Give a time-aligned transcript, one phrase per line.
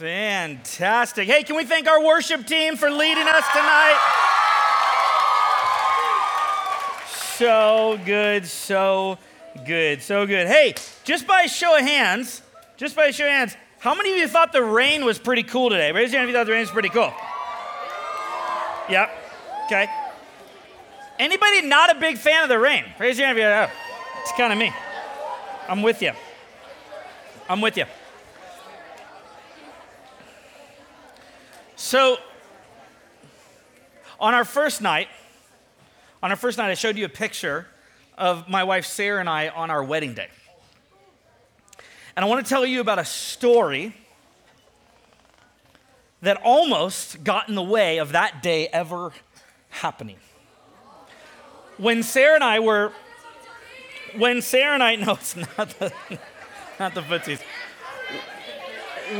[0.00, 1.28] Fantastic.
[1.28, 3.98] Hey, can we thank our worship team for leading us tonight?
[7.36, 9.18] So good, so
[9.66, 10.46] good, so good.
[10.46, 10.74] Hey,
[11.04, 12.40] just by a show of hands,
[12.78, 15.42] just by a show of hands, how many of you thought the rain was pretty
[15.42, 15.92] cool today?
[15.92, 17.12] Raise your hand if you thought the rain was pretty cool.
[18.88, 19.10] Yep.
[19.66, 19.86] Okay.
[21.18, 22.86] Anybody not a big fan of the rain?
[22.98, 23.68] Raise your hand if you're, oh,
[24.22, 24.72] it's kind of me.
[25.68, 26.12] I'm with you.
[27.50, 27.84] I'm with you.
[31.90, 32.18] So,
[34.20, 35.08] on our first night,
[36.22, 37.66] on our first night, I showed you a picture
[38.16, 40.28] of my wife Sarah and I on our wedding day.
[42.14, 43.92] And I want to tell you about a story
[46.22, 49.10] that almost got in the way of that day ever
[49.70, 50.18] happening.
[51.76, 52.92] When Sarah and I were,
[54.16, 55.92] when Sarah and I, no, it's not the,
[56.78, 57.40] not the footsies.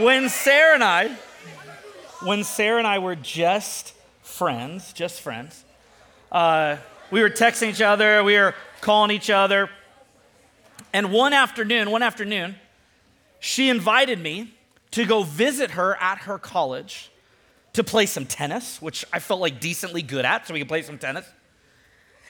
[0.04, 1.16] When Sarah and I,
[2.22, 5.64] when Sarah and I were just friends, just friends,
[6.30, 6.76] uh,
[7.10, 9.70] we were texting each other, we were calling each other.
[10.92, 12.56] And one afternoon, one afternoon,
[13.38, 14.54] she invited me
[14.92, 17.10] to go visit her at her college
[17.72, 20.82] to play some tennis, which I felt like decently good at, so we could play
[20.82, 21.26] some tennis.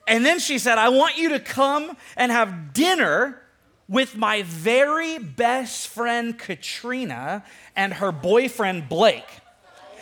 [0.06, 3.40] And then she said, I want you to come and have dinner
[3.88, 7.44] with my very best friend Katrina
[7.74, 9.26] and her boyfriend Blake.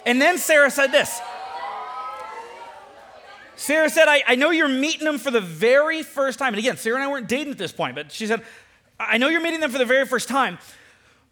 [0.08, 1.20] And then Sarah said this
[3.56, 6.54] Sarah said, I, I know you're meeting them for the very first time.
[6.54, 8.42] And again, Sarah and I weren't dating at this point, but she said,
[8.98, 10.58] I know you're meeting them for the very first time,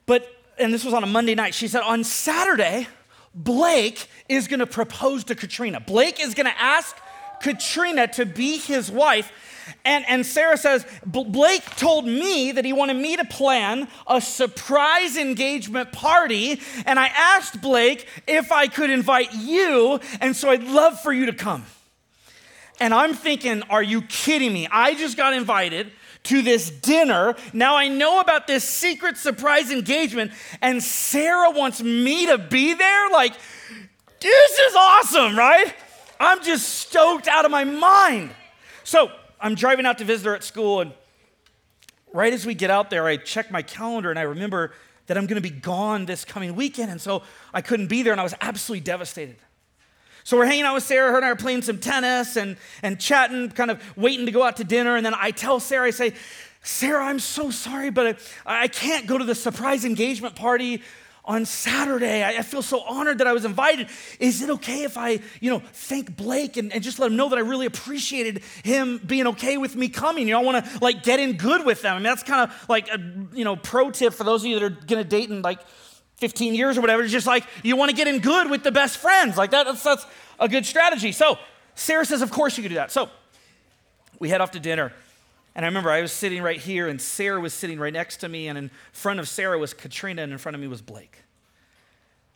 [0.05, 2.89] but, and this was on a Monday night, she said, on Saturday,
[3.35, 5.81] Blake is gonna propose to Katrina.
[5.81, 6.97] Blake is gonna ask
[7.41, 9.33] Katrina to be his wife.
[9.85, 15.17] And, and Sarah says, Blake told me that he wanted me to plan a surprise
[15.17, 16.61] engagement party.
[16.85, 20.01] And I asked Blake if I could invite you.
[20.21, 21.65] And so I'd love for you to come.
[22.79, 24.69] And I'm thinking, are you kidding me?
[24.71, 25.91] I just got invited
[26.25, 27.37] to this dinner.
[27.53, 33.11] Now I know about this secret surprise engagement, and Sarah wants me to be there?
[33.11, 33.35] Like,
[34.21, 35.73] this is awesome, right?
[36.19, 38.31] I'm just stoked out of my mind.
[38.85, 39.11] So
[39.41, 40.93] I'm driving out to visit her at school, and
[42.13, 44.73] right as we get out there, I check my calendar and I remember
[45.07, 47.23] that I'm gonna be gone this coming weekend, and so
[47.55, 49.37] I couldn't be there, and I was absolutely devastated.
[50.27, 51.13] So we're hanging out with Sarah.
[51.13, 54.43] Her and I are playing some tennis and, and chatting, kind of waiting to go
[54.43, 54.97] out to dinner.
[54.97, 56.15] And then I tell Sarah, I say,
[56.65, 60.83] Sarah, I'm so sorry, but I, I can't go to the surprise engagement party
[61.27, 62.23] on Saturday.
[62.23, 63.89] I, I, feel so honored that I was invited.
[64.21, 67.29] Is it okay if I, you know, thank Blake and, and just let him know
[67.29, 70.29] that I really appreciated him being okay with me coming?
[70.29, 71.95] You know, I want to like get in good with them.
[71.95, 72.99] I mean, that's kind of like a,
[73.33, 75.59] you know, pro tip for those of you that are going to date in like
[76.19, 77.03] 15 years or whatever.
[77.03, 79.37] It's just like you want to get in good with the best friends.
[79.37, 80.07] Like that, that's, that's
[80.39, 81.11] a good strategy.
[81.13, 81.39] So
[81.75, 82.93] Sarah says, Of course you could do that.
[82.93, 83.11] So
[84.21, 84.93] we head off to dinner.
[85.57, 88.29] And I remember I was sitting right here, and Sarah was sitting right next to
[88.29, 91.23] me, and in front of Sarah was Katrina, and in front of me was Blake.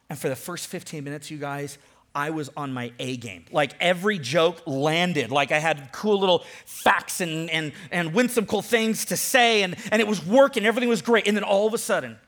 [0.08, 1.76] And for the first 15 minutes, you guys,
[2.14, 3.44] I was on my A game.
[3.52, 5.30] Like every joke landed.
[5.30, 10.00] Like I had cool little facts and, and, and whimsical things to say, and, and
[10.00, 10.64] it was working.
[10.64, 11.28] Everything was great.
[11.28, 12.18] And then all of a sudden,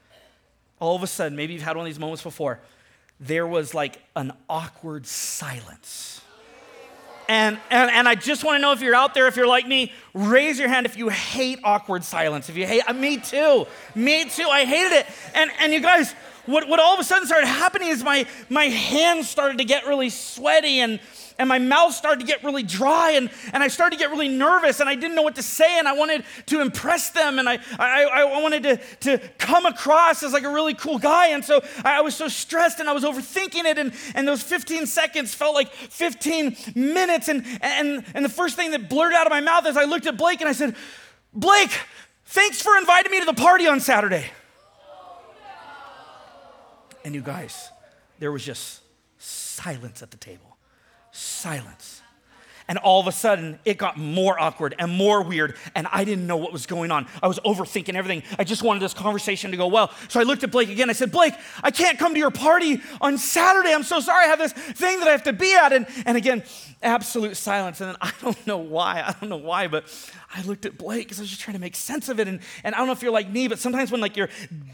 [0.79, 2.61] all of a sudden, maybe you've had one of these moments before,
[3.19, 6.22] there was like an awkward silence.
[7.29, 9.67] And, and, and I just want to know if you're out there, if you're like
[9.67, 12.49] me, raise your hand if you hate awkward silence.
[12.49, 15.07] If you hate, uh, me too, me too, I hated it.
[15.35, 16.15] And, and you guys,
[16.47, 19.87] what, what all of a sudden started happening is my, my hands started to get
[19.87, 21.01] really sweaty and,
[21.39, 24.29] and my mouth started to get really dry and, and I started to get really
[24.29, 27.49] nervous and I didn't know what to say and I wanted to impress them and
[27.49, 31.29] I, I, I wanted to, to come across as like a really cool guy.
[31.29, 34.87] And so I was so stressed and I was overthinking it and, and those 15
[34.87, 37.29] seconds felt like 15 minutes.
[37.29, 40.07] And, and, and the first thing that blurred out of my mouth is I looked
[40.07, 40.77] at Blake and I said,
[41.33, 41.73] Blake,
[42.27, 44.27] thanks for inviting me to the party on Saturday.
[47.05, 47.71] And you guys,
[48.21, 48.81] there was just
[49.19, 50.52] silence at the table
[51.13, 52.02] silence.
[52.69, 56.27] And all of a sudden, it got more awkward and more weird, and I didn't
[56.27, 57.07] know what was going on.
[57.23, 58.23] I was overthinking everything.
[58.39, 59.91] I just wanted this conversation to go well.
[60.09, 60.91] So I looked at Blake again.
[60.91, 63.73] I said, Blake, I can't come to your party on Saturday.
[63.73, 64.27] I'm so sorry.
[64.27, 65.73] I have this thing that I have to be at.
[65.73, 66.43] And, and again,
[66.83, 67.81] absolute silence.
[67.81, 69.03] And then I don't know why.
[69.07, 69.85] I don't know why, but
[70.35, 72.27] I looked at Blake because I was just trying to make sense of it.
[72.27, 74.31] And, and I don't know if you're like me, but sometimes when like you're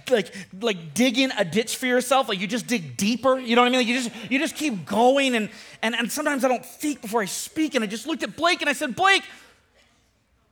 [0.09, 3.39] like like digging a ditch for yourself, like you just dig deeper.
[3.39, 3.81] You know what I mean?
[3.81, 5.35] Like you just you just keep going.
[5.35, 5.51] And
[5.83, 7.75] and, and sometimes I don't think before I speak.
[7.79, 9.23] And I just looked at Blake and I said, Blake,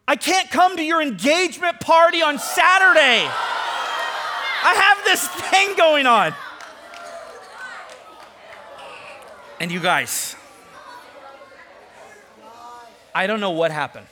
[0.07, 3.29] I can't come to your engagement party on Saturday.
[4.63, 6.33] I have this thing going on.
[9.59, 10.37] And you guys,
[13.13, 14.07] I don't know what happened.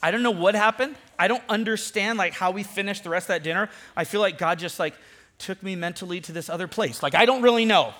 [0.00, 0.94] I don't know what happened.
[1.18, 3.68] I don't understand like how we finished the rest of that dinner.
[3.96, 4.94] I feel like God just like
[5.38, 7.02] took me mentally to this other place.
[7.02, 7.94] Like I don't really know.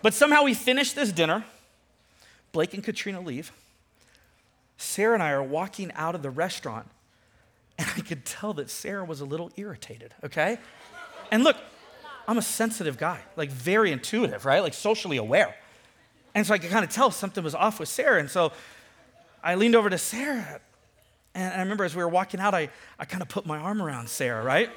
[0.00, 1.44] But somehow we finished this dinner.
[2.52, 3.52] Blake and Katrina leave.
[4.76, 6.88] Sarah and I are walking out of the restaurant,
[7.78, 10.58] and I could tell that Sarah was a little irritated, okay?
[11.30, 11.56] And look,
[12.28, 14.60] I'm a sensitive guy, like very intuitive, right?
[14.60, 15.54] Like socially aware.
[16.34, 18.20] And so I could kind of tell something was off with Sarah.
[18.20, 18.52] And so
[19.42, 20.60] I leaned over to Sarah.
[21.34, 22.68] And I remember as we were walking out, I,
[22.98, 24.70] I kind of put my arm around Sarah, right?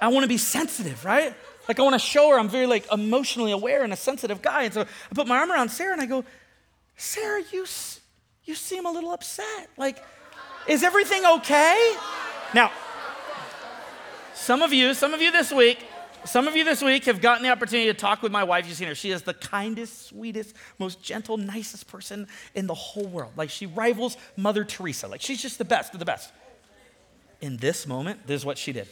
[0.00, 1.34] I want to be sensitive, right?
[1.68, 4.64] Like I want to show her I'm very like emotionally aware and a sensitive guy.
[4.64, 6.24] And so I put my arm around Sarah and I go,
[6.96, 7.64] Sarah, you,
[8.44, 9.68] you seem a little upset.
[9.76, 10.02] Like,
[10.66, 11.94] is everything okay?
[12.54, 12.70] Now,
[14.34, 15.78] some of you, some of you this week,
[16.24, 18.66] some of you this week have gotten the opportunity to talk with my wife.
[18.66, 18.94] You've seen her.
[18.94, 23.32] She is the kindest, sweetest, most gentle, nicest person in the whole world.
[23.36, 25.08] Like she rivals Mother Teresa.
[25.08, 26.30] Like she's just the best of the best.
[27.40, 28.86] In this moment, this is what she did.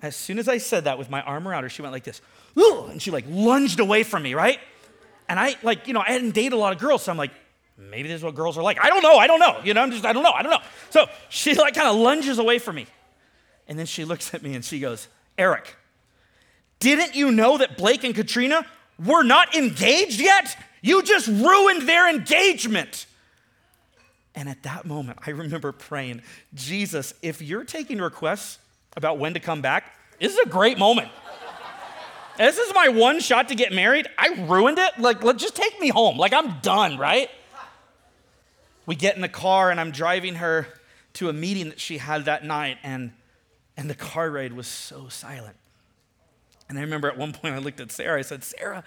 [0.00, 2.22] As soon as I said that with my arm around her, she went like this,
[2.56, 4.58] and she like lunged away from me, right?
[5.28, 7.32] And I like, you know, I hadn't dated a lot of girls, so I'm like,
[7.78, 8.82] maybe this is what girls are like.
[8.82, 9.60] I don't know, I don't know.
[9.64, 10.62] You know, I'm just, I don't know, I don't know.
[10.90, 12.86] So she like kind of lunges away from me.
[13.68, 15.76] And then she looks at me and she goes, Eric,
[16.80, 18.66] didn't you know that Blake and Katrina
[19.04, 20.56] were not engaged yet?
[20.82, 23.06] You just ruined their engagement.
[24.34, 26.22] And at that moment, I remember praying,
[26.54, 28.58] Jesus, if you're taking requests
[28.96, 31.10] about when to come back, this is a great moment.
[32.36, 34.06] this is my one shot to get married.
[34.16, 34.98] I ruined it.
[34.98, 36.18] Like, let, just take me home.
[36.18, 37.28] Like, I'm done, right?
[38.88, 40.66] We get in the car, and I'm driving her
[41.12, 43.12] to a meeting that she had that night, and,
[43.76, 45.56] and the car ride was so silent.
[46.70, 48.82] And I remember at one point I looked at Sarah, I said, Sarah,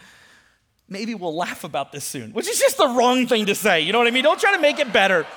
[0.89, 3.81] maybe we'll laugh about this soon, which is just the wrong thing to say.
[3.81, 4.23] You know what I mean?
[4.23, 5.27] Don't try to make it better.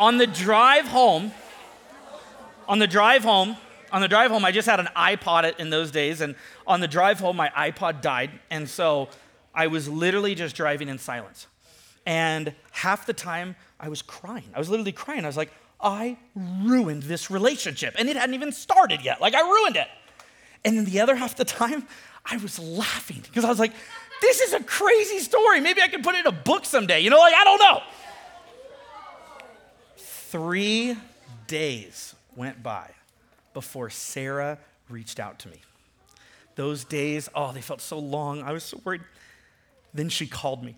[0.00, 1.30] on the drive home,
[2.66, 3.56] on the drive home,
[3.92, 6.34] on the drive home, I just had an iPod in those days, and
[6.66, 9.08] on the drive home, my iPod died, and so
[9.54, 11.46] I was literally just driving in silence.
[12.06, 14.48] And half the time, I was crying.
[14.54, 15.24] I was literally crying.
[15.24, 17.94] I was like, I ruined this relationship.
[17.98, 19.20] And it hadn't even started yet.
[19.20, 19.88] Like, I ruined it.
[20.64, 21.86] And then the other half the time,
[22.24, 23.72] I was laughing because I was like,
[24.20, 25.60] this is a crazy story.
[25.60, 27.00] Maybe I could put it in a book someday.
[27.00, 27.82] You know, like, I don't know.
[29.96, 30.96] Three
[31.46, 32.90] days went by
[33.54, 34.58] before Sarah
[34.88, 35.60] reached out to me.
[36.56, 38.42] Those days, oh, they felt so long.
[38.42, 39.00] I was so worried.
[39.92, 40.76] Then she called me.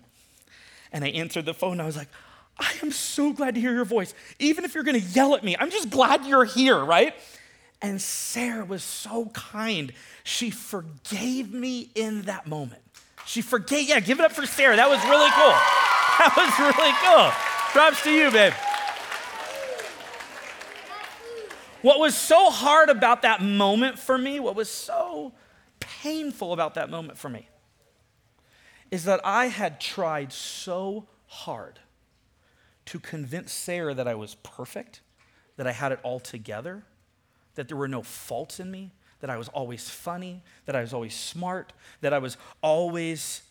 [0.91, 1.79] And I answered the phone.
[1.79, 2.09] I was like,
[2.57, 4.13] I am so glad to hear your voice.
[4.39, 7.15] Even if you're going to yell at me, I'm just glad you're here, right?
[7.81, 9.91] And Sarah was so kind.
[10.23, 12.81] She forgave me in that moment.
[13.25, 14.75] She forgave, yeah, give it up for Sarah.
[14.75, 15.53] That was really cool.
[16.19, 17.31] That was really cool.
[17.71, 18.53] Props to you, babe.
[21.81, 25.33] What was so hard about that moment for me, what was so
[25.79, 27.47] painful about that moment for me,
[28.93, 31.79] is that I had tried so hard
[32.85, 35.01] to convince Sarah that I was perfect,
[35.57, 36.83] that I had it all together,
[37.55, 40.93] that there were no faults in me, that I was always funny, that I was
[40.93, 43.41] always smart, that I was always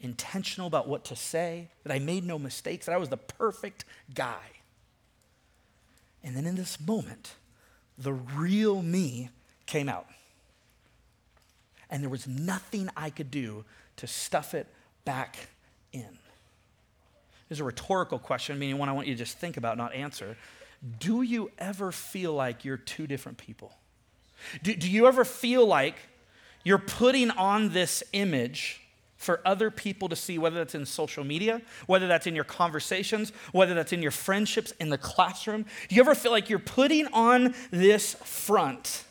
[0.00, 3.84] intentional about what to say, that I made no mistakes, that I was the perfect
[4.14, 4.62] guy.
[6.24, 7.34] And then in this moment,
[7.98, 9.28] the real me
[9.66, 10.06] came out.
[11.90, 14.66] And there was nothing I could do to stuff it
[15.04, 15.36] back
[15.92, 16.18] in.
[17.48, 19.94] This is a rhetorical question, meaning one I want you to just think about, not
[19.94, 20.36] answer.
[20.98, 23.72] Do you ever feel like you're two different people?
[24.62, 25.96] Do, do you ever feel like
[26.64, 28.82] you're putting on this image
[29.16, 33.32] for other people to see, whether that's in social media, whether that's in your conversations,
[33.52, 35.64] whether that's in your friendships in the classroom?
[35.88, 39.04] Do you ever feel like you're putting on this front,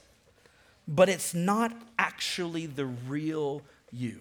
[0.87, 4.19] but it's not actually the real you?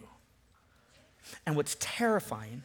[1.47, 2.62] And what's terrifying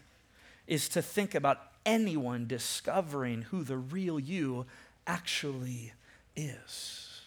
[0.68, 4.66] is to think about anyone discovering who the real you
[5.08, 5.94] actually
[6.36, 7.22] is.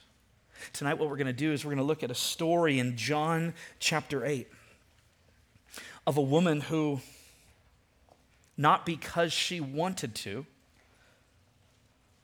[0.72, 2.96] Tonight, what we're going to do is we're going to look at a story in
[2.96, 4.48] John chapter 8
[6.06, 7.00] of a woman who,
[8.56, 10.46] not because she wanted to,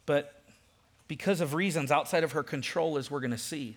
[0.06, 0.42] but
[1.08, 3.76] because of reasons outside of her control, as we're going to see,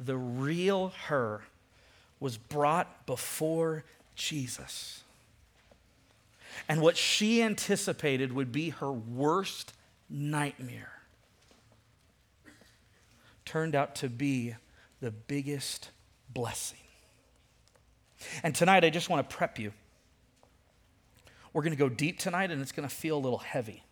[0.00, 1.42] the real her
[2.18, 5.02] was brought before Jesus.
[6.68, 9.72] And what she anticipated would be her worst
[10.08, 10.92] nightmare
[13.44, 14.54] turned out to be
[15.00, 15.90] the biggest
[16.32, 16.78] blessing.
[18.42, 19.72] And tonight, I just want to prep you.
[21.52, 23.84] We're going to go deep tonight, and it's going to feel a little heavy.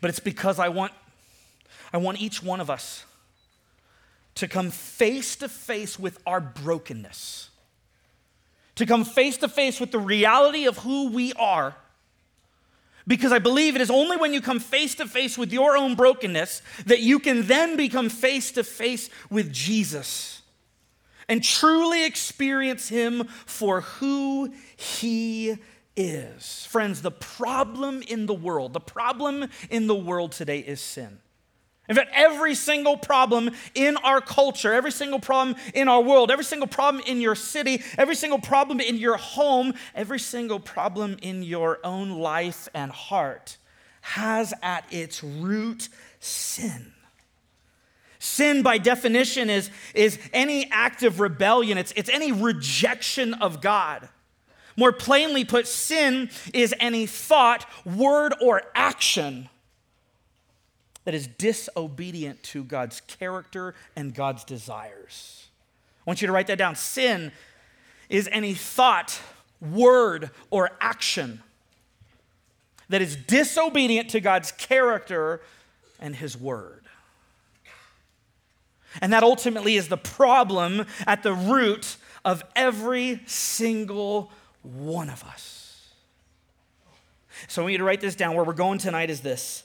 [0.00, 0.92] But it's because I want,
[1.92, 3.04] I want each one of us
[4.36, 7.50] to come face to face with our brokenness,
[8.76, 11.74] to come face to face with the reality of who we are.
[13.08, 15.94] Because I believe it is only when you come face to face with your own
[15.94, 20.42] brokenness that you can then become face to face with Jesus
[21.28, 25.56] and truly experience Him for who He
[25.96, 26.66] is.
[26.66, 31.18] Friends, the problem in the world, the problem in the world today is sin.
[31.88, 36.44] In fact, every single problem in our culture, every single problem in our world, every
[36.44, 41.42] single problem in your city, every single problem in your home, every single problem in
[41.42, 43.56] your own life and heart
[44.00, 45.88] has at its root
[46.18, 46.92] sin.
[48.18, 54.08] Sin, by definition, is, is any act of rebellion, it's, it's any rejection of God.
[54.76, 59.48] More plainly put, sin is any thought, word, or action
[61.06, 65.46] that is disobedient to God's character and God's desires.
[66.04, 66.74] I want you to write that down.
[66.74, 67.30] Sin
[68.08, 69.20] is any thought,
[69.60, 71.42] word, or action
[72.88, 75.40] that is disobedient to God's character
[76.00, 76.82] and His word.
[79.00, 84.32] And that ultimately is the problem at the root of every single
[84.62, 85.92] one of us.
[87.46, 88.34] So I want you to write this down.
[88.34, 89.62] Where we're going tonight is this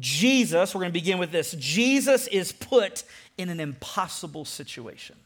[0.00, 3.04] Jesus, we're going to begin with this Jesus is put
[3.36, 5.16] in an impossible situation.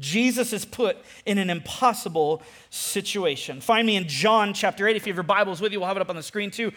[0.00, 3.60] Jesus is put in an impossible situation.
[3.60, 4.96] Find me in John chapter 8.
[4.96, 6.72] If you have your Bibles with you, we'll have it up on the screen too.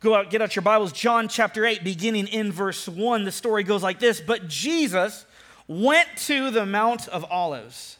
[0.00, 0.92] Go out, get out your Bibles.
[0.92, 3.24] John chapter 8, beginning in verse 1.
[3.24, 5.24] The story goes like this But Jesus
[5.66, 7.96] went to the Mount of Olives.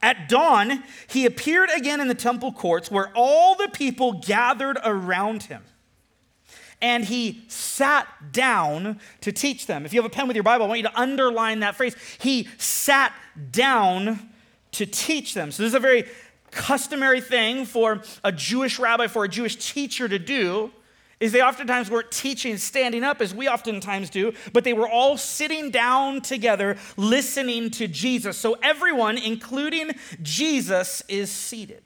[0.00, 5.44] At dawn, he appeared again in the temple courts where all the people gathered around
[5.44, 5.64] him
[6.80, 9.84] and he sat down to teach them.
[9.84, 11.96] If you have a pen with your Bible, I want you to underline that phrase.
[12.20, 13.12] He sat
[13.50, 14.30] down
[14.72, 15.50] to teach them.
[15.50, 16.04] So, this is a very
[16.50, 20.70] customary thing for a Jewish rabbi, for a Jewish teacher to do.
[21.20, 25.16] Is they oftentimes weren't teaching standing up as we oftentimes do, but they were all
[25.16, 28.38] sitting down together listening to Jesus.
[28.38, 29.90] So everyone, including
[30.22, 31.82] Jesus, is seated.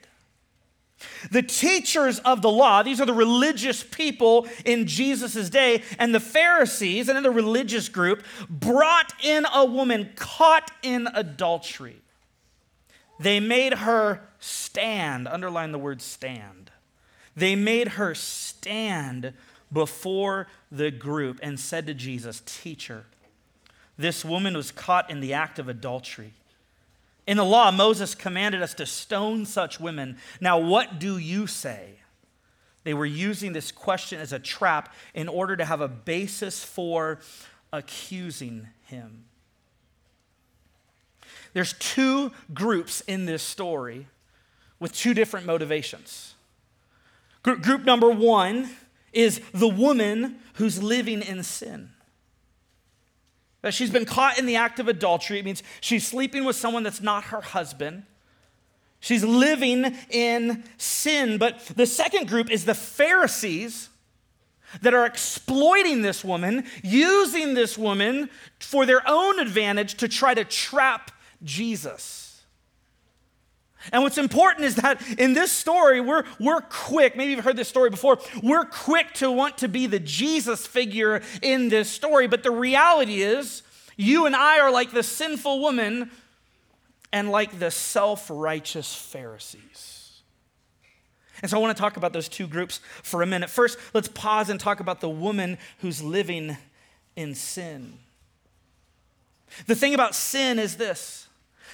[1.31, 6.21] The teachers of the law, these are the religious people in Jesus' day, and the
[6.21, 11.97] Pharisees, another religious group, brought in a woman caught in adultery.
[13.19, 16.71] They made her stand, underline the word stand.
[17.37, 19.33] They made her stand
[19.73, 23.07] before the group and said to Jesus, Teacher,
[23.97, 26.35] this woman was caught in the act of adultery.
[27.27, 30.17] In the law, Moses commanded us to stone such women.
[30.41, 32.01] Now, what do you say?
[32.85, 37.21] They were using this question as a trap in order to have a basis for
[37.73, 39.25] accusing him.
[41.53, 44.09] There's two groups in this story
[44.81, 46.35] with two different motivations.
[47.43, 48.71] Group number one
[49.13, 51.91] is the woman who's living in sin.
[53.63, 55.39] That she's been caught in the act of adultery.
[55.39, 58.05] It means she's sleeping with someone that's not her husband.
[59.01, 61.39] She's living in sin.
[61.39, 63.89] But the second group is the Pharisees
[64.81, 70.45] that are exploiting this woman, using this woman for their own advantage to try to
[70.45, 71.11] trap
[71.45, 72.32] Jesus.
[73.91, 77.69] And what's important is that in this story, we're, we're quick, maybe you've heard this
[77.69, 82.29] story before, we're quick to want to be the Jesus figure in this story.
[82.29, 83.63] But the reality is,
[83.97, 86.11] you and I are like the sinful woman
[87.13, 90.23] and like the self righteous Pharisees.
[91.43, 93.51] And so I want to talk about those two groups for a minute.
[93.51, 96.57] First, let's pause and talk about the woman who's living
[97.17, 97.99] in sin.
[99.67, 101.27] The thing about sin is this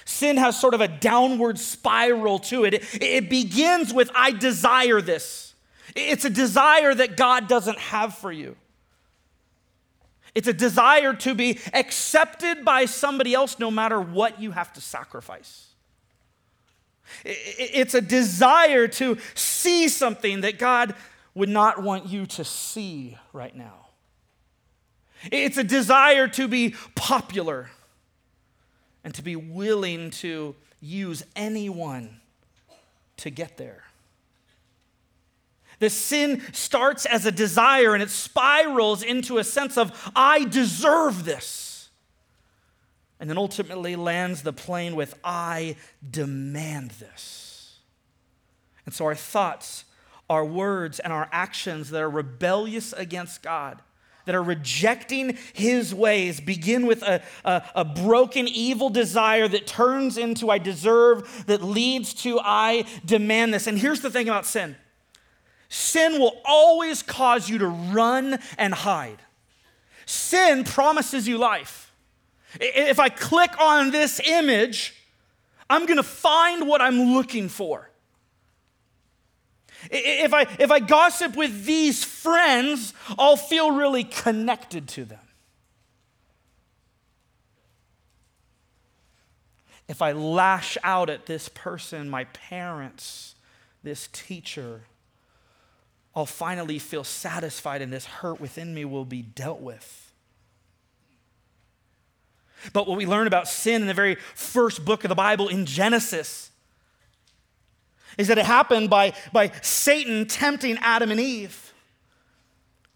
[0.09, 2.73] sin has sort of a downward spiral to it.
[2.73, 5.53] It, it begins with, I desire this.
[5.95, 8.55] It's a desire that God doesn't have for you.
[10.35, 14.81] It's a desire to be accepted by somebody else no matter what you have to
[14.81, 15.67] sacrifice.
[17.25, 20.93] It's a desire to see something that God
[21.33, 23.87] would not want you to see right now.
[25.31, 27.69] It's a desire to be popular
[29.09, 32.19] and to be willing to use anyone
[33.17, 33.85] to get there.
[35.79, 41.25] The sin starts as a desire and it spirals into a sense of, I deserve
[41.25, 41.89] this.
[43.19, 45.75] and then ultimately lands the plane with, I
[46.09, 47.79] demand this.
[48.85, 49.85] And so our thoughts,
[50.29, 53.81] our words, and our actions that are rebellious against God,
[54.29, 60.19] that are rejecting his ways, begin with a, a, a, broken, evil desire that turns
[60.19, 63.65] into I deserve, that leads to I demand this.
[63.65, 64.75] And here's the thing about sin
[65.67, 69.17] sin will always cause you to run and hide.
[70.05, 71.91] Sin promises you life.
[72.61, 74.93] If I click on this image,
[75.71, 77.88] I'm going to find what I'm looking for.
[79.89, 85.19] If I, if I gossip with these friends, I'll feel really connected to them.
[89.87, 93.35] If I lash out at this person, my parents,
[93.81, 94.81] this teacher,
[96.15, 100.11] I'll finally feel satisfied and this hurt within me will be dealt with.
[102.73, 105.65] But what we learn about sin in the very first book of the Bible in
[105.65, 106.51] Genesis
[108.19, 111.73] is that it happened by, by Satan tempting Adam and Eve,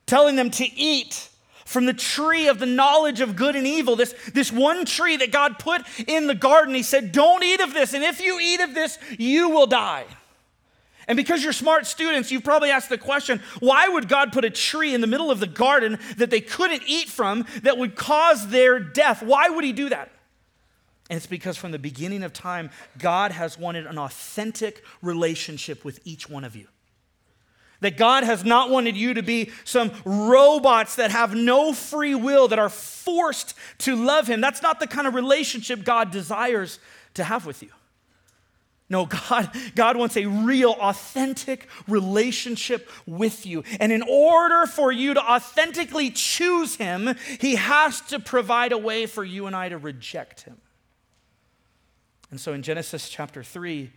[0.05, 1.29] telling them to eat
[1.65, 5.31] from the tree of the knowledge of good and evil, this, this one tree that
[5.31, 6.75] God put in the garden.
[6.75, 10.05] He said, Don't eat of this, and if you eat of this, you will die.
[11.07, 14.49] And because you're smart students, you've probably asked the question why would God put a
[14.49, 18.49] tree in the middle of the garden that they couldn't eat from that would cause
[18.49, 19.23] their death?
[19.23, 20.12] Why would He do that?
[21.09, 25.99] And it's because from the beginning of time, God has wanted an authentic relationship with
[26.05, 26.67] each one of you.
[27.81, 32.47] That God has not wanted you to be some robots that have no free will,
[32.47, 34.39] that are forced to love Him.
[34.39, 36.79] That's not the kind of relationship God desires
[37.15, 37.69] to have with you.
[38.89, 43.63] No, God, God wants a real, authentic relationship with you.
[43.79, 49.05] And in order for you to authentically choose Him, He has to provide a way
[49.05, 50.57] for you and I to reject Him.
[52.33, 53.91] And so in Genesis chapter 3,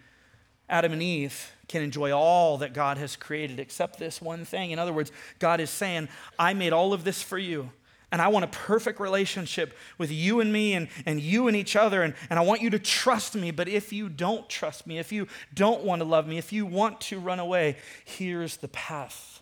[0.69, 4.73] Adam and Eve can enjoy all that God has created except this one thing.
[4.73, 7.71] In other words, God is saying, I made all of this for you.
[8.13, 11.77] And I want a perfect relationship with you and me and, and you and each
[11.77, 12.03] other.
[12.03, 13.53] And, and I want you to trust me.
[13.53, 16.67] But if you don't trust me, if you don't want to love me, if you
[16.67, 19.41] want to run away, here's the path.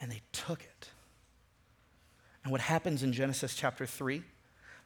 [0.00, 0.88] And they took it.
[2.42, 4.24] And what happens in Genesis chapter 3?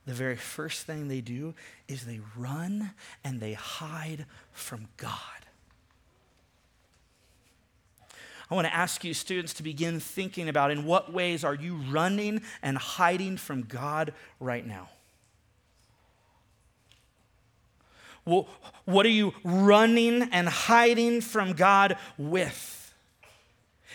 [0.06, 1.54] The very first thing they do
[1.86, 5.18] is they run and they hide from God.
[8.50, 11.76] I want to ask you, students, to begin thinking about in what ways are you
[11.76, 14.88] running and hiding from God right now?
[18.24, 18.48] Well,
[18.84, 22.92] what are you running and hiding from God with?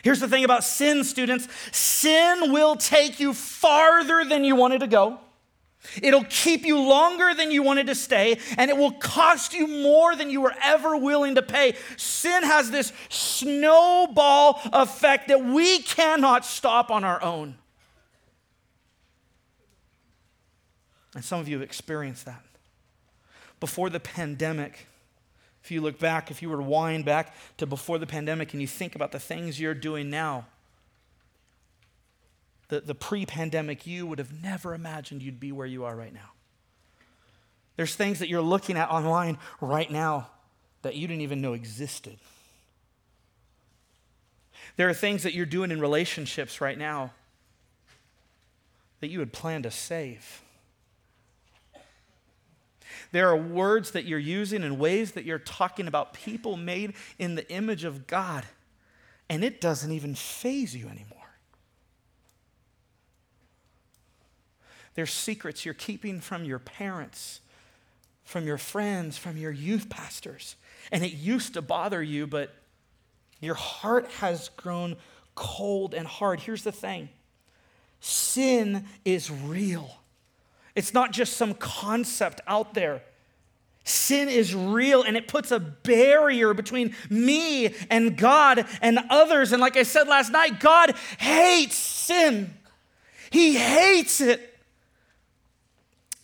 [0.03, 4.87] Here's the thing about sin, students sin will take you farther than you wanted to
[4.87, 5.19] go.
[6.01, 10.15] It'll keep you longer than you wanted to stay, and it will cost you more
[10.15, 11.75] than you were ever willing to pay.
[11.97, 17.55] Sin has this snowball effect that we cannot stop on our own.
[21.15, 22.43] And some of you have experienced that.
[23.59, 24.87] Before the pandemic,
[25.63, 28.61] if you look back, if you were to wind back to before the pandemic and
[28.61, 30.45] you think about the things you're doing now,
[32.67, 36.13] the, the pre pandemic you would have never imagined you'd be where you are right
[36.13, 36.31] now.
[37.75, 40.29] There's things that you're looking at online right now
[40.81, 42.17] that you didn't even know existed.
[44.77, 47.11] There are things that you're doing in relationships right now
[48.99, 50.41] that you had planned to save.
[53.11, 57.35] There are words that you're using and ways that you're talking about people made in
[57.35, 58.45] the image of God,
[59.29, 61.14] and it doesn't even faze you anymore.
[64.95, 67.41] There's secrets you're keeping from your parents,
[68.23, 70.55] from your friends, from your youth pastors.
[70.91, 72.53] And it used to bother you, but
[73.41, 74.95] your heart has grown
[75.35, 76.39] cold and hard.
[76.39, 77.09] Here's the thing
[77.99, 79.99] sin is real,
[80.75, 83.03] it's not just some concept out there.
[83.87, 89.51] Sin is real and it puts a barrier between me and God and others.
[89.51, 92.51] And like I said last night, God hates sin.
[93.29, 94.54] He hates it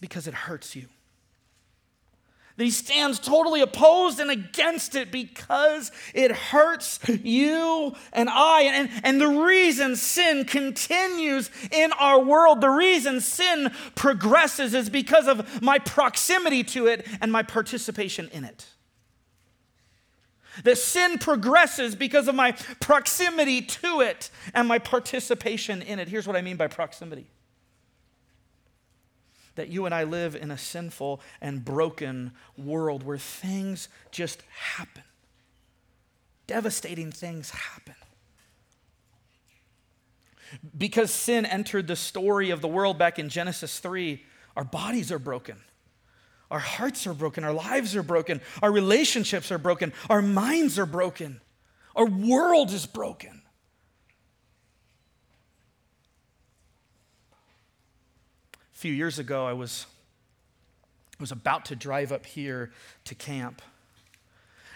[0.01, 0.87] because it hurts you.
[2.57, 8.63] That he stands totally opposed and against it because it hurts you and I.
[8.63, 15.27] And, and the reason sin continues in our world, the reason sin progresses is because
[15.27, 18.65] of my proximity to it and my participation in it.
[20.65, 26.09] That sin progresses because of my proximity to it and my participation in it.
[26.09, 27.27] Here's what I mean by proximity
[29.55, 35.03] that you and I live in a sinful and broken world where things just happen.
[36.47, 37.95] Devastating things happen.
[40.77, 44.23] Because sin entered the story of the world back in Genesis 3,
[44.55, 45.57] our bodies are broken.
[46.49, 47.45] Our hearts are broken.
[47.45, 48.41] Our lives are broken.
[48.61, 49.93] Our relationships are broken.
[50.09, 51.39] Our minds are broken.
[51.95, 53.41] Our world is broken.
[58.53, 59.85] A few years ago, I was,
[61.19, 62.71] I was about to drive up here
[63.05, 63.61] to camp.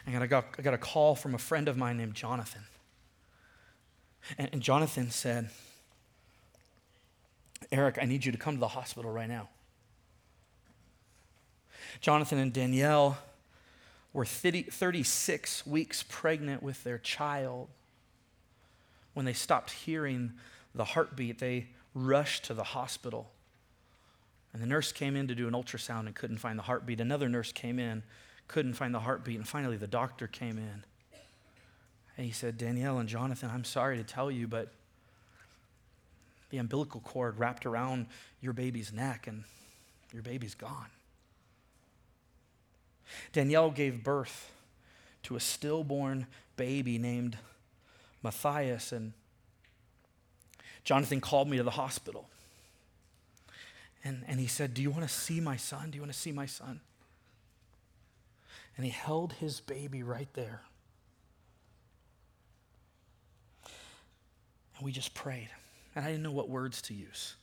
[0.05, 2.61] And I got, I got a call from a friend of mine named Jonathan.
[4.37, 5.49] And, and Jonathan said,
[7.71, 9.49] Eric, I need you to come to the hospital right now.
[11.99, 13.17] Jonathan and Danielle
[14.13, 17.69] were 30, 36 weeks pregnant with their child.
[19.15, 20.33] When they stopped hearing
[20.75, 23.31] the heartbeat, they rushed to the hospital.
[24.55, 27.01] And the nurse came in to do an ultrasound and couldn't find the heartbeat.
[27.01, 28.03] Another nurse came in,
[28.47, 29.35] couldn't find the heartbeat.
[29.35, 30.85] And finally, the doctor came in.
[32.15, 34.71] And he said, Danielle and Jonathan, I'm sorry to tell you, but
[36.51, 38.07] the umbilical cord wrapped around
[38.39, 39.43] your baby's neck and
[40.13, 40.87] your baby's gone.
[43.33, 44.53] Danielle gave birth
[45.23, 47.37] to a stillborn baby named
[48.23, 49.11] Matthias, and
[50.85, 52.29] Jonathan called me to the hospital.
[54.05, 55.89] And, and he said, Do you want to see my son?
[55.89, 56.79] Do you want to see my son?
[58.77, 60.61] And he held his baby right there.
[64.77, 65.49] And we just prayed.
[65.95, 67.35] And I didn't know what words to use,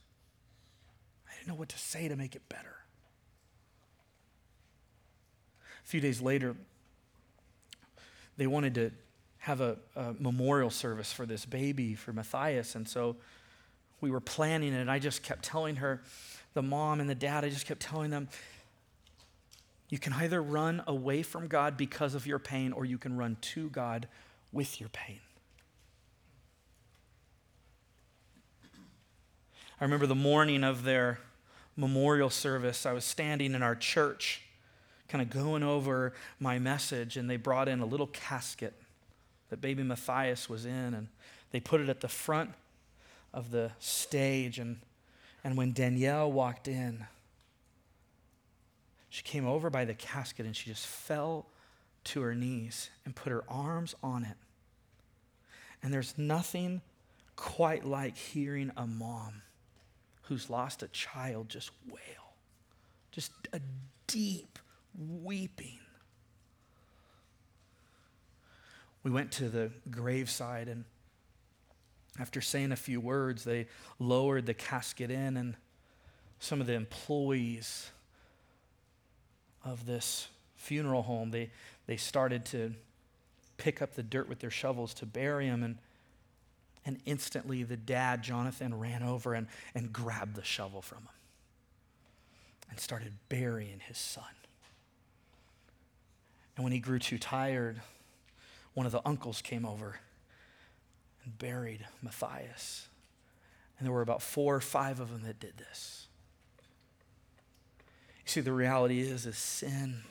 [1.28, 2.76] I didn't know what to say to make it better.
[5.84, 6.54] A few days later,
[8.36, 8.92] they wanted to
[9.38, 12.76] have a, a, memorial service for this baby, for Matthias.
[12.76, 13.16] And so
[14.00, 16.00] we were planning it, and I just kept telling her,
[16.54, 18.28] the mom and the dad, I just kept telling them,
[19.88, 23.36] you can either run away from God because of your pain, or you can run
[23.40, 24.08] to God
[24.50, 25.20] with your pain.
[29.80, 31.18] I remember the morning of their
[31.76, 34.42] memorial service, I was standing in our church
[35.08, 38.74] kind of going over my message, and they brought in a little casket
[39.50, 41.08] that baby Matthias was in, and
[41.50, 42.50] they put it at the front
[43.34, 44.58] of the stage.
[44.58, 44.78] And,
[45.44, 47.06] and when Danielle walked in,
[49.08, 51.46] she came over by the casket and she just fell
[52.04, 54.36] to her knees and put her arms on it.
[55.82, 56.80] And there's nothing
[57.36, 59.42] quite like hearing a mom
[60.22, 62.34] who's lost a child just wail.
[63.10, 63.60] Just a
[64.06, 64.58] deep
[64.96, 65.78] weeping.
[69.02, 70.84] We went to the graveside, and
[72.18, 73.66] after saying a few words, they
[73.98, 75.56] lowered the casket in, and
[76.38, 77.90] some of the employees
[79.64, 81.50] of this funeral home, they,
[81.86, 82.74] they started to
[83.56, 85.62] pick up the dirt with their shovels to bury him.
[85.62, 85.78] And,
[86.84, 91.08] and instantly, the dad, Jonathan, ran over and, and grabbed the shovel from him
[92.70, 94.24] and started burying his son.
[96.56, 97.80] And when he grew too tired,
[98.74, 100.00] one of the uncles came over
[101.24, 102.88] and buried Matthias.
[103.78, 106.06] And there were about four or five of them that did this.
[108.24, 110.02] You see, the reality is, is sin,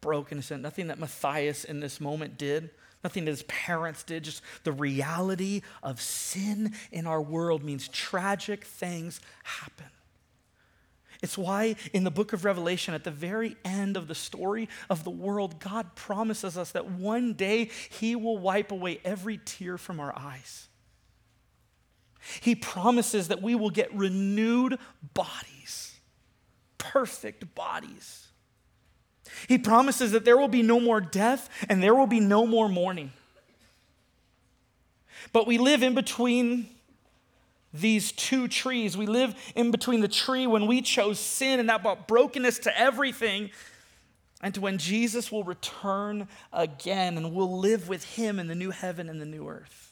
[0.00, 2.70] brokenness, and nothing that Matthias in this moment did,
[3.02, 8.64] nothing that his parents did, just the reality of sin in our world means tragic
[8.64, 9.86] things happen.
[11.24, 15.04] It's why in the book of Revelation, at the very end of the story of
[15.04, 20.00] the world, God promises us that one day He will wipe away every tear from
[20.00, 20.68] our eyes.
[22.42, 24.78] He promises that we will get renewed
[25.14, 25.98] bodies,
[26.76, 28.28] perfect bodies.
[29.48, 32.68] He promises that there will be no more death and there will be no more
[32.68, 33.14] mourning.
[35.32, 36.68] But we live in between
[37.74, 38.96] these two trees.
[38.96, 42.78] We live in between the tree when we chose sin and that brought brokenness to
[42.78, 43.50] everything,
[44.40, 48.70] and to when Jesus will return again and we'll live with him in the new
[48.70, 49.90] heaven and the new earth.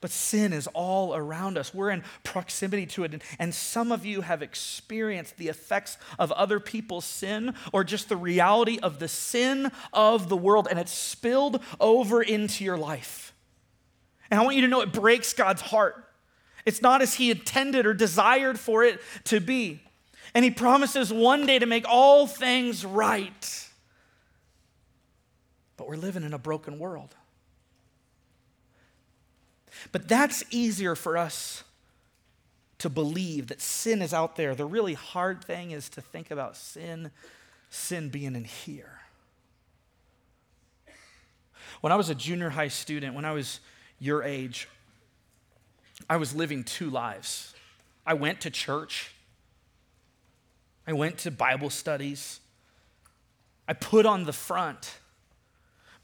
[0.00, 1.74] But sin is all around us.
[1.74, 3.22] We're in proximity to it.
[3.38, 8.16] And some of you have experienced the effects of other people's sin or just the
[8.16, 13.34] reality of the sin of the world, and it's spilled over into your life.
[14.30, 16.05] And I want you to know it breaks God's heart.
[16.66, 19.80] It's not as he intended or desired for it to be.
[20.34, 23.68] And he promises one day to make all things right.
[25.76, 27.14] But we're living in a broken world.
[29.92, 31.62] But that's easier for us
[32.78, 34.54] to believe that sin is out there.
[34.54, 37.10] The really hard thing is to think about sin,
[37.70, 39.00] sin being in here.
[41.80, 43.60] When I was a junior high student, when I was
[43.98, 44.68] your age,
[46.08, 47.54] I was living two lives.
[48.06, 49.10] I went to church,
[50.86, 52.38] I went to Bible studies,
[53.66, 54.98] I put on the front,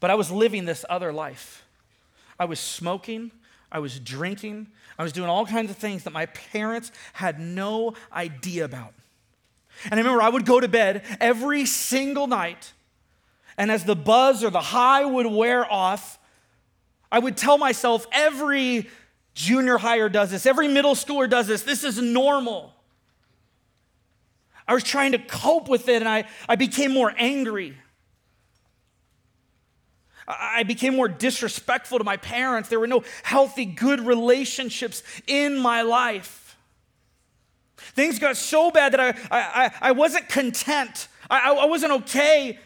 [0.01, 1.63] but I was living this other life.
[2.37, 3.31] I was smoking,
[3.71, 4.67] I was drinking,
[4.99, 8.93] I was doing all kinds of things that my parents had no idea about.
[9.85, 12.73] And I remember I would go to bed every single night,
[13.57, 16.19] and as the buzz or the high would wear off,
[17.09, 18.89] I would tell myself every
[19.33, 22.73] junior higher does this, every middle schooler does this, this is normal.
[24.67, 27.77] I was trying to cope with it and I, I became more angry.
[30.25, 32.69] I became more disrespectful to my parents.
[32.69, 36.55] There were no healthy, good relationships in my life.
[37.75, 41.09] Things got so bad that I, I, I wasn't content.
[41.29, 42.57] I, I wasn't okay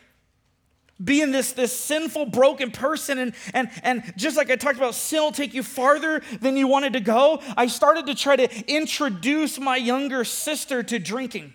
[1.04, 3.20] being this, this sinful, broken person.
[3.20, 6.68] And, and, and just like I talked about, sin will take you farther than you
[6.68, 7.42] wanted to go.
[7.56, 11.54] I started to try to introduce my younger sister to drinking.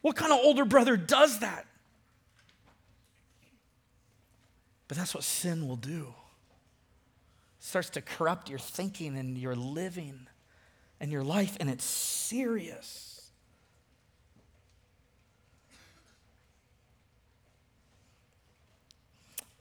[0.00, 1.66] What kind of older brother does that?
[4.88, 6.14] But that's what sin will do.
[7.58, 10.26] It starts to corrupt your thinking and your living
[11.00, 13.11] and your life, and it's serious.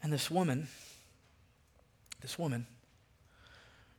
[0.03, 0.67] And this woman,
[2.21, 2.65] this woman,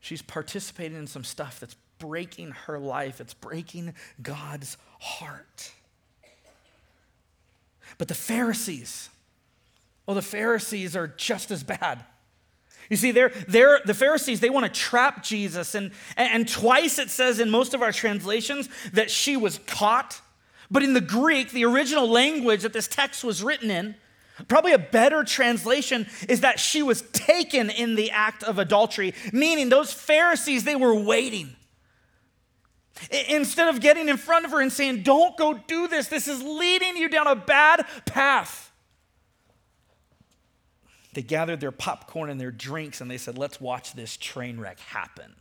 [0.00, 5.72] she's participating in some stuff that's breaking her life, it's breaking God's heart.
[7.98, 9.10] But the Pharisees,
[10.08, 12.04] oh, the Pharisees are just as bad.
[12.90, 15.74] You see, they're, they're, the Pharisees, they want to trap Jesus.
[15.74, 20.20] And, and twice it says in most of our translations that she was caught.
[20.70, 23.94] But in the Greek, the original language that this text was written in,
[24.48, 29.68] probably a better translation is that she was taken in the act of adultery, meaning
[29.68, 31.54] those Pharisees, they were waiting.
[33.28, 36.42] Instead of getting in front of her and saying, Don't go do this, this is
[36.42, 38.70] leading you down a bad path.
[41.14, 44.78] They gathered their popcorn and their drinks and they said, Let's watch this train wreck
[44.80, 45.34] happen.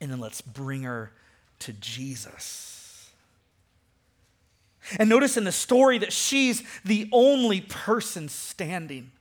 [0.00, 1.12] And then let's bring her
[1.60, 2.77] to Jesus.
[4.98, 9.12] And notice in the story that she's the only person standing.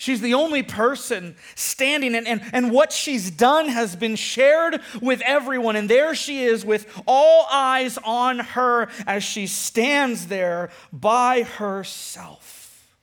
[0.00, 5.20] She's the only person standing, and, and, and what she's done has been shared with
[5.20, 5.76] everyone.
[5.76, 12.96] And there she is with all eyes on her as she stands there by herself.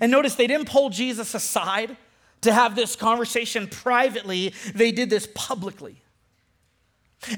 [0.00, 1.96] And notice they didn't pull Jesus aside
[2.42, 6.02] to have this conversation privately, they did this publicly.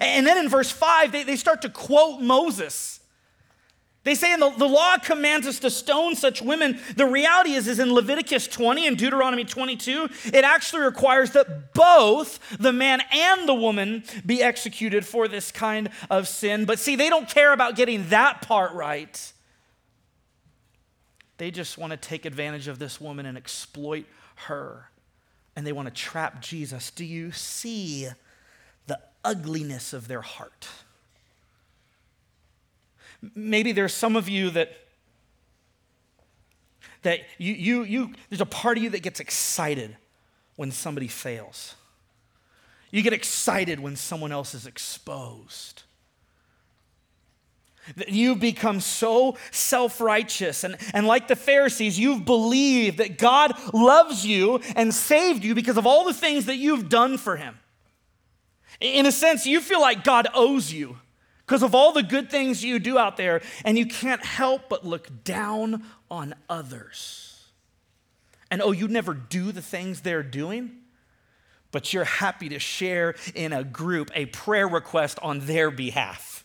[0.01, 3.01] And then in verse 5, they, they start to quote Moses.
[4.03, 6.81] They say in the, the law commands us to stone such women.
[6.97, 12.39] The reality is, is in Leviticus 20 and Deuteronomy 22, it actually requires that both
[12.59, 16.65] the man and the woman be executed for this kind of sin.
[16.65, 19.33] But see, they don't care about getting that part right.
[21.37, 24.07] They just want to take advantage of this woman and exploit
[24.47, 24.91] her.
[25.57, 26.91] And they want to trap Jesus.
[26.91, 28.09] Do you see
[29.25, 30.69] ugliness of their heart?
[33.35, 34.73] Maybe there's some of you that
[37.03, 39.97] that you, you, you, there's a part of you that gets excited
[40.57, 41.75] when somebody fails.
[42.91, 45.85] You get excited when someone else is exposed.
[47.97, 50.65] That you become so self righteous.
[50.65, 55.79] And, and like the Pharisees, you've believed that God loves you and saved you because
[55.79, 57.59] of all the things that you've done for him.
[58.81, 60.99] In a sense, you feel like God owes you
[61.47, 64.87] because of all the good things you do out there, and you can't help but
[64.87, 67.45] look down on others.
[68.51, 70.71] And oh, you never do the things they're doing,
[71.73, 76.45] but you're happy to share in a group a prayer request on their behalf.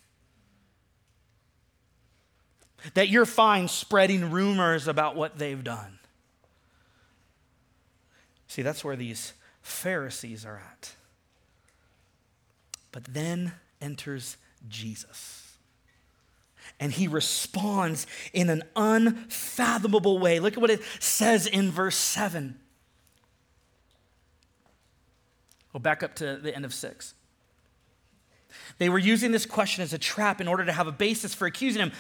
[2.96, 6.00] That you're fine spreading rumors about what they've done.
[8.48, 10.96] See, that's where these Pharisees are at.
[12.96, 14.38] But then enters
[14.70, 15.58] Jesus.
[16.80, 20.40] And he responds in an unfathomable way.
[20.40, 22.58] Look at what it says in verse 7.
[25.74, 27.14] We'll back up to the end of 6.
[28.78, 31.48] They were using this question as a trap in order to have a basis for
[31.48, 31.92] accusing him.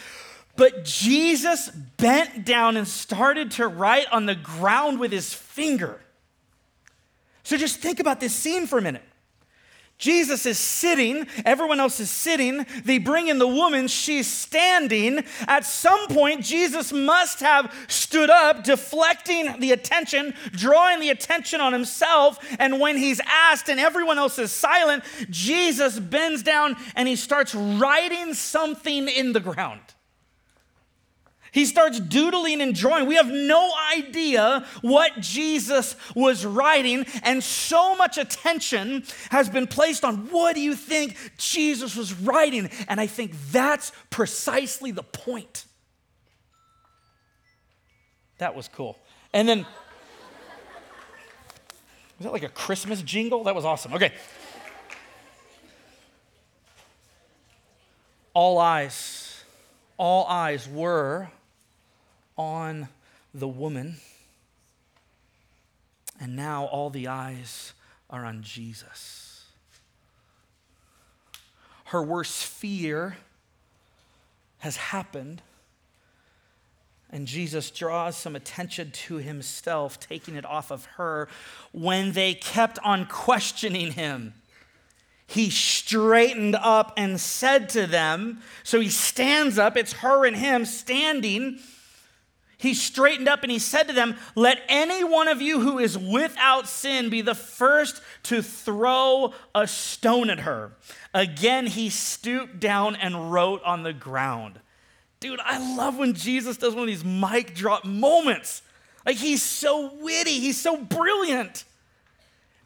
[0.55, 5.99] But Jesus bent down and started to write on the ground with his finger.
[7.43, 9.03] So just think about this scene for a minute.
[9.97, 12.65] Jesus is sitting, everyone else is sitting.
[12.84, 15.23] They bring in the woman, she's standing.
[15.47, 21.71] At some point, Jesus must have stood up, deflecting the attention, drawing the attention on
[21.71, 22.38] himself.
[22.60, 27.55] And when he's asked and everyone else is silent, Jesus bends down and he starts
[27.55, 29.94] writing something in the ground.
[31.55, 33.05] He starts doodling and drawing.
[33.05, 40.03] We have no idea what Jesus was writing, and so much attention has been placed
[40.03, 42.69] on what do you think Jesus was writing?
[42.89, 45.63] And I think that's precisely the point.
[48.39, 48.99] That was cool.
[49.31, 53.45] And then, was that like a Christmas jingle?
[53.45, 53.93] That was awesome.
[53.93, 54.11] Okay.
[58.33, 59.41] All eyes,
[59.97, 61.29] all eyes were
[62.37, 62.87] on
[63.33, 63.97] the woman.
[66.19, 67.73] And now all the eyes
[68.09, 69.45] are on Jesus.
[71.85, 73.17] Her worst fear
[74.59, 75.41] has happened.
[77.11, 81.27] And Jesus draws some attention to himself, taking it off of her.
[81.71, 84.33] When they kept on questioning him,
[85.27, 90.65] he straightened up and said to them, So he stands up, it's her and him
[90.65, 91.59] standing
[92.57, 95.97] he straightened up and he said to them, Let any one of you who is
[95.97, 100.71] without sin be the first to throw a stone at her.
[101.13, 104.59] Again, he stooped down and wrote on the ground.
[105.19, 108.61] Dude, I love when Jesus does one of these mic drop moments.
[109.05, 111.65] Like he's so witty, he's so brilliant.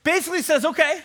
[0.04, 1.02] Basically says, Okay,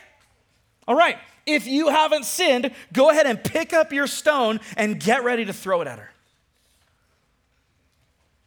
[0.87, 5.25] all right, if you haven't sinned, go ahead and pick up your stone and get
[5.25, 6.11] ready to throw it at her.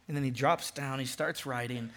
[0.08, 1.90] And then he drops down, he starts writing.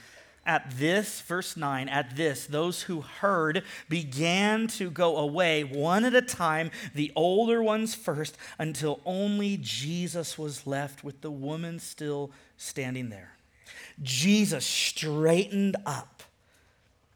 [0.46, 6.16] At this, verse 9, at this, those who heard began to go away one at
[6.16, 12.32] a time, the older ones first, until only Jesus was left with the woman still
[12.58, 13.34] standing there.
[14.02, 16.24] Jesus straightened up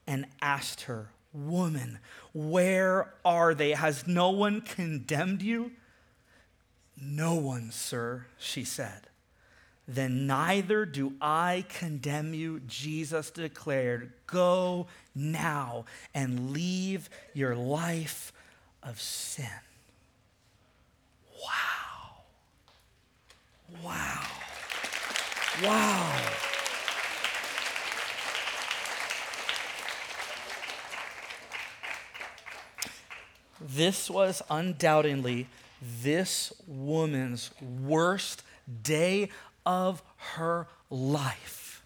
[0.06, 2.00] and asked her, Woman,
[2.32, 3.72] where are they?
[3.72, 5.72] Has no one condemned you?
[6.96, 9.08] No one, sir, she said
[9.88, 14.12] then neither do I condemn you, Jesus declared.
[14.26, 18.34] Go now and leave your life
[18.82, 19.46] of sin.
[21.44, 22.24] Wow.
[23.84, 24.22] Wow.
[25.64, 26.22] Wow.
[33.62, 35.48] This was undoubtedly
[35.82, 38.44] this woman's worst
[38.84, 39.30] day
[39.66, 41.84] of her life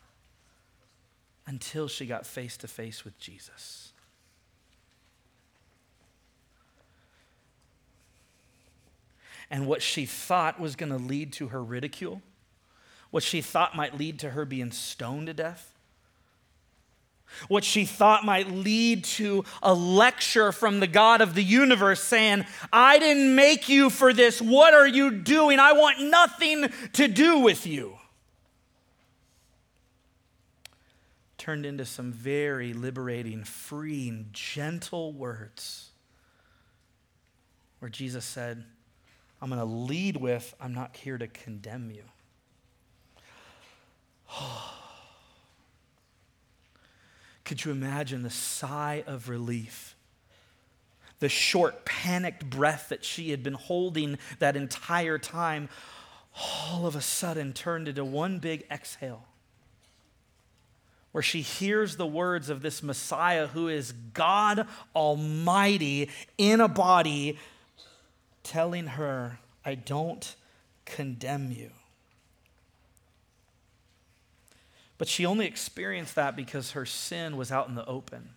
[1.48, 3.92] until she got face to face with Jesus.
[9.50, 12.22] And what she thought was going to lead to her ridicule,
[13.10, 15.74] what she thought might lead to her being stoned to death,
[17.48, 22.46] what she thought might lead to a lecture from the God of the universe saying,
[22.72, 24.42] I didn't make you for this.
[24.42, 25.60] What are you doing?
[25.60, 27.98] I want nothing to do with you.
[31.38, 35.90] Turned into some very liberating, freeing, gentle words
[37.80, 38.64] where Jesus said,
[39.42, 42.04] I'm going to lead with, I'm not here to condemn you.
[44.32, 44.89] Oh.
[47.50, 49.96] Could you imagine the sigh of relief?
[51.18, 55.68] The short, panicked breath that she had been holding that entire time,
[56.36, 59.26] all of a sudden turned into one big exhale
[61.12, 67.40] where she hears the words of this Messiah who is God Almighty in a body
[68.44, 70.36] telling her, I don't
[70.86, 71.72] condemn you.
[75.00, 78.30] But she only experienced that because her sin was out in the open.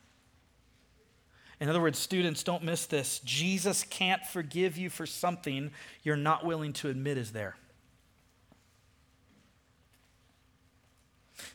[1.61, 3.19] In other words, students, don't miss this.
[3.25, 7.57] Jesus can't forgive you for something you're not willing to admit is there.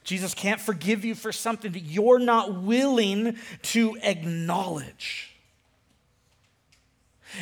[0.03, 5.35] Jesus can't forgive you for something that you're not willing to acknowledge.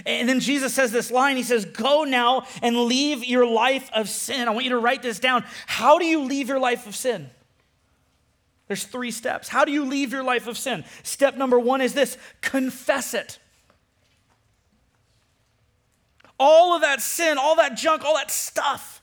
[0.06, 4.08] And then Jesus says this line He says, Go now and leave your life of
[4.08, 4.48] sin.
[4.48, 5.46] I want you to write this down.
[5.66, 7.30] How do you leave your life of sin?
[8.68, 9.48] There's three steps.
[9.48, 10.86] How do you leave your life of sin?
[11.04, 13.40] Step number one is this confess it.
[16.40, 19.02] All of that sin, all that junk, all that stuff.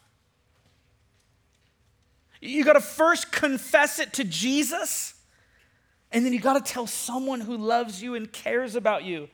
[2.40, 5.14] You got to first confess it to Jesus,
[6.10, 9.28] And then you got to tell someone who loves you and cares about you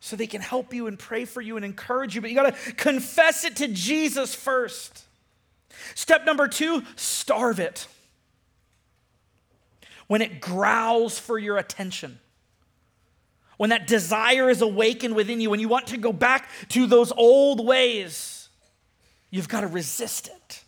[0.00, 2.20] so they can help you and pray for you and encourage you.
[2.20, 5.04] But you got to confess it to Jesus first.
[5.94, 7.88] Step number two starve it.
[10.08, 12.18] When it growls for your attention,
[13.58, 17.12] when that desire is awakened within you, when you want to go back to those
[17.12, 18.48] old ways,
[19.30, 20.64] you've got to resist it.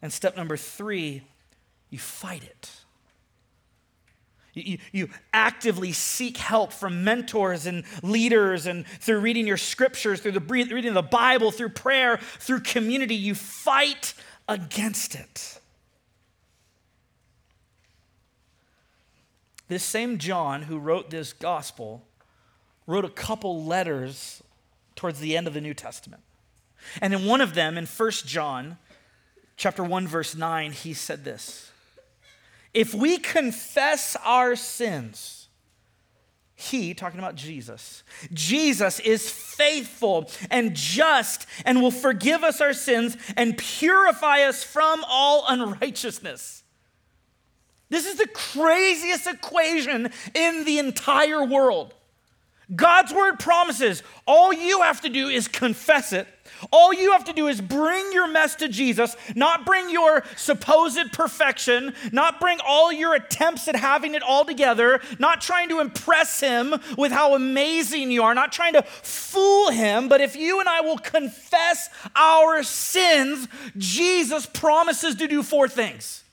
[0.00, 1.22] And step number three,
[1.90, 2.70] you fight it.
[4.54, 10.32] You, you, actively seek help from mentors and leaders, and through reading your scriptures, through
[10.32, 14.14] the reading of the Bible, through prayer, through community, you fight
[14.48, 15.58] against it.
[19.68, 22.06] This same John who wrote this gospel
[22.86, 24.42] wrote a couple letters
[24.94, 26.22] towards the end of the New Testament.
[27.00, 28.78] And in one of them, in 1 John
[29.56, 31.70] chapter 1, verse 9, he said this
[32.74, 35.48] if we confess our sins,
[36.56, 38.02] he, talking about Jesus,
[38.32, 45.04] Jesus is faithful and just and will forgive us our sins and purify us from
[45.08, 46.63] all unrighteousness.
[47.90, 51.94] This is the craziest equation in the entire world.
[52.74, 56.26] God's word promises all you have to do is confess it
[56.70, 61.12] all you have to do is bring your mess to Jesus, not bring your supposed
[61.12, 66.40] perfection, not bring all your attempts at having it all together, not trying to impress
[66.40, 70.08] him with how amazing you are, not trying to fool him.
[70.08, 76.23] But if you and I will confess our sins, Jesus promises to do four things.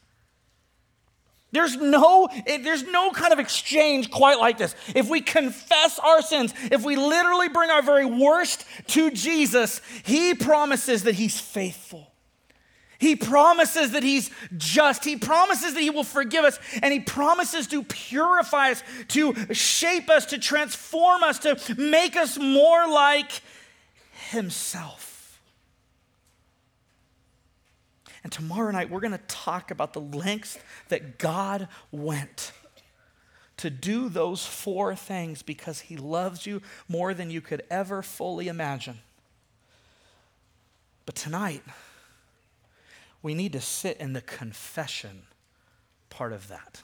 [1.52, 4.74] There's no, eh, there's no kind of exchange quite like this.
[4.96, 10.34] If we confess our sins, if we literally bring our very worst to Jesus, He
[10.34, 12.08] promises that He's faithful.
[13.00, 15.04] He promises that He's just.
[15.04, 16.58] He promises that He will forgive us.
[16.82, 22.38] And He promises to purify us, to shape us, to transform us, to make us
[22.38, 23.42] more like
[24.30, 25.11] Himself.
[28.24, 30.60] And tomorrow night, we're going to talk about the lengths
[30.90, 32.52] that God went
[33.58, 38.48] to do those four things because He loves you more than you could ever fully
[38.48, 39.00] imagine.
[41.06, 41.64] But tonight,
[43.24, 45.24] we need to sit in the confession
[46.10, 46.82] part of that.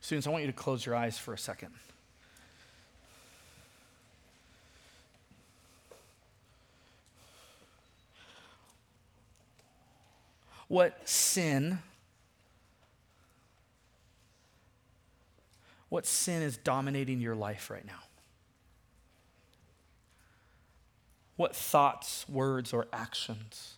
[0.00, 1.72] Students, I want you to close your eyes for a second.
[10.68, 11.78] What sin
[15.88, 18.02] what sin is dominating your life right now.
[21.36, 23.74] What thoughts, words, or actions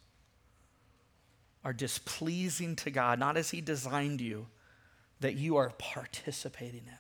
[1.65, 4.47] are displeasing to God, not as He designed you,
[5.21, 6.99] that you are participating in?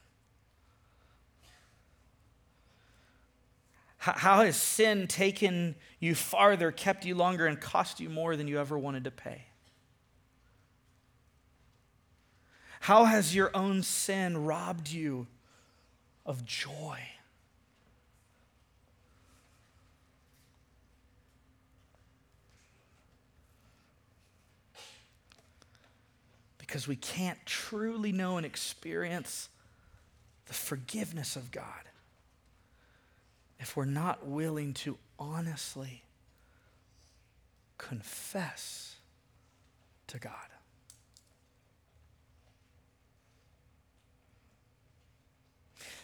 [3.98, 8.60] How has sin taken you farther, kept you longer, and cost you more than you
[8.60, 9.47] ever wanted to pay?
[12.80, 15.26] How has your own sin robbed you
[16.24, 17.00] of joy?
[26.58, 29.48] Because we can't truly know and experience
[30.46, 31.64] the forgiveness of God
[33.58, 36.02] if we're not willing to honestly
[37.76, 38.96] confess
[40.08, 40.32] to God.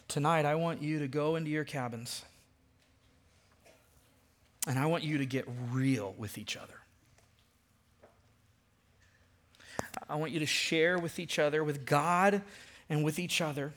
[0.08, 2.24] Tonight, I want you to go into your cabins
[4.66, 6.80] and I want you to get real with each other.
[10.08, 12.42] I want you to share with each other, with God
[12.88, 13.72] and with each other,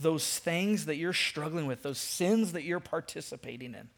[0.00, 3.88] those things that you're struggling with, those sins that you're participating in.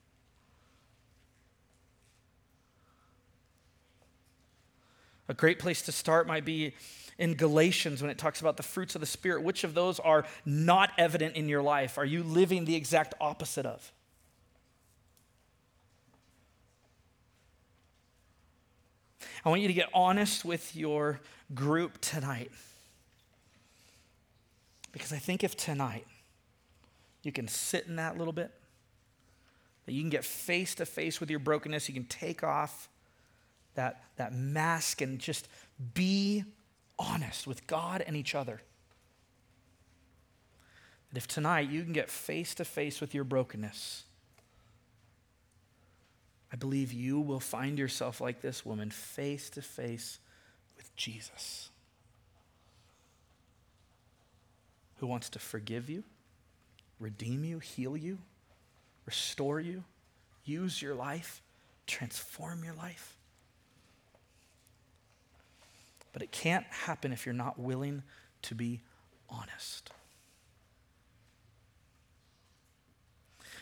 [5.29, 6.75] A great place to start might be
[7.21, 10.25] in Galatians when it talks about the fruits of the Spirit, which of those are
[10.47, 11.99] not evident in your life?
[11.99, 13.93] Are you living the exact opposite of?
[19.45, 21.21] I want you to get honest with your
[21.55, 22.51] group tonight.
[24.91, 26.07] Because I think if tonight
[27.23, 28.51] you can sit in that little bit,
[29.85, 32.89] that you can get face to face with your brokenness, you can take off
[33.75, 35.49] that, that mask and just
[35.93, 36.45] be
[37.01, 38.61] honest with God and each other.
[41.09, 44.05] That if tonight you can get face to face with your brokenness,
[46.53, 50.19] I believe you will find yourself like this woman, face to face
[50.77, 51.71] with Jesus,
[54.97, 56.05] who wants to forgive you,
[56.99, 58.19] redeem you, heal you,
[59.07, 59.85] restore you,
[60.45, 61.41] use your life,
[61.87, 63.17] transform your life.
[66.13, 68.03] But it can't happen if you're not willing
[68.43, 68.81] to be
[69.29, 69.91] honest.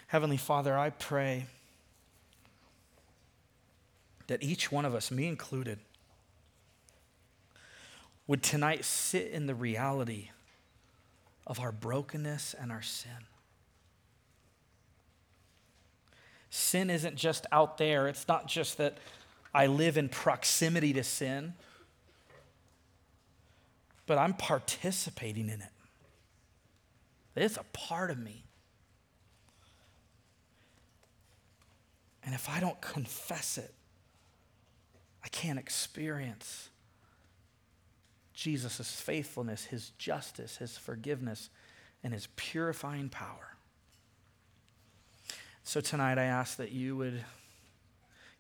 [0.08, 1.46] Heavenly Father, I pray
[4.26, 5.78] that each one of us, me included,
[8.26, 10.30] would tonight sit in the reality
[11.46, 13.10] of our brokenness and our sin.
[16.50, 18.98] Sin isn't just out there, it's not just that
[19.54, 21.54] I live in proximity to sin,
[24.08, 25.68] but I'm participating in it.
[27.36, 28.42] It's a part of me.
[32.24, 33.72] And if I don't confess it,
[35.22, 36.70] I can't experience
[38.32, 41.50] Jesus' faithfulness, his justice, his forgiveness,
[42.02, 43.56] and his purifying power.
[45.64, 47.24] So tonight I ask that you would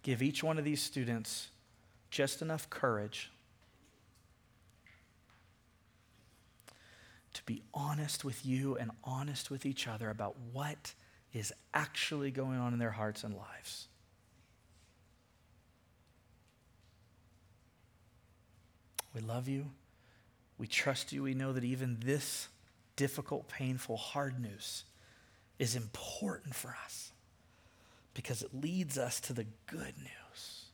[0.02, 1.48] give each one of these students
[2.10, 3.30] just enough courage
[7.48, 10.92] be honest with you and honest with each other about what
[11.32, 13.88] is actually going on in their hearts and lives.
[19.14, 19.64] We love you.
[20.58, 21.22] We trust you.
[21.22, 22.48] We know that even this
[22.96, 24.84] difficult, painful, hard news
[25.58, 27.12] is important for us
[28.12, 30.66] because it leads us to the good news.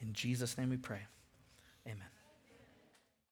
[0.00, 1.00] In Jesus' name we pray.
[1.88, 2.06] Amen.